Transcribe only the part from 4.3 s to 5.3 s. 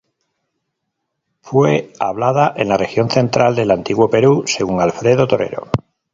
según Alfredo